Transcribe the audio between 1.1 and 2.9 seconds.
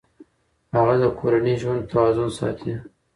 کورني ژوند توازن ساتي.